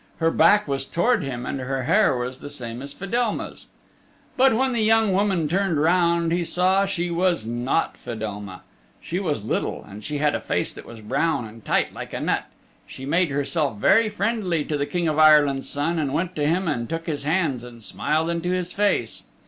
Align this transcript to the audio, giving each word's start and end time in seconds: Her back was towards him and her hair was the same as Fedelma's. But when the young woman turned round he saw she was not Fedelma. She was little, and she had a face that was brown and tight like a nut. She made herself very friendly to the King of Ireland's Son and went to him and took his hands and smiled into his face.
Her 0.17 0.31
back 0.31 0.67
was 0.67 0.87
towards 0.87 1.23
him 1.23 1.45
and 1.45 1.59
her 1.59 1.83
hair 1.83 2.17
was 2.17 2.39
the 2.39 2.49
same 2.49 2.81
as 2.81 2.91
Fedelma's. 2.91 3.67
But 4.35 4.55
when 4.57 4.73
the 4.73 4.81
young 4.81 5.13
woman 5.13 5.47
turned 5.47 5.79
round 5.79 6.31
he 6.31 6.43
saw 6.43 6.87
she 6.87 7.11
was 7.11 7.45
not 7.45 7.97
Fedelma. 7.97 8.63
She 8.99 9.19
was 9.19 9.43
little, 9.45 9.85
and 9.87 10.03
she 10.03 10.17
had 10.17 10.33
a 10.33 10.39
face 10.41 10.73
that 10.73 10.87
was 10.87 11.01
brown 11.01 11.45
and 11.45 11.63
tight 11.63 11.93
like 11.93 12.13
a 12.13 12.19
nut. 12.19 12.45
She 12.87 13.05
made 13.05 13.29
herself 13.29 13.77
very 13.77 14.09
friendly 14.09 14.65
to 14.65 14.75
the 14.75 14.87
King 14.87 15.07
of 15.07 15.19
Ireland's 15.19 15.69
Son 15.69 15.99
and 15.99 16.11
went 16.15 16.35
to 16.35 16.47
him 16.47 16.67
and 16.67 16.89
took 16.89 17.05
his 17.05 17.21
hands 17.23 17.63
and 17.63 17.83
smiled 17.83 18.31
into 18.31 18.49
his 18.49 18.73
face. 18.73 19.21